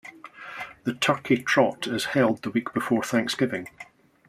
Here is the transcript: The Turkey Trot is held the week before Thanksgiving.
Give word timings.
The 0.83 0.95
Turkey 0.95 1.37
Trot 1.43 1.85
is 1.85 2.05
held 2.15 2.41
the 2.41 2.49
week 2.49 2.73
before 2.73 3.03
Thanksgiving. 3.03 3.67